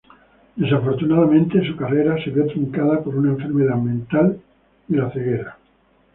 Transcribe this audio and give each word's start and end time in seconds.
Desafortunadamente, 0.55 1.63
su 1.63 1.75
carrera 1.75 2.15
se 2.23 2.31
vio 2.31 2.47
truncada 2.47 3.03
por 3.03 3.15
una 3.15 3.29
enfermedad 3.33 3.75
mental 3.75 4.41
y 4.89 4.95
la 4.95 5.11
ceguera. 5.11 5.57